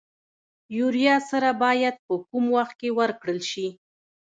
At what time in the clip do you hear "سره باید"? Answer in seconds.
1.29-1.95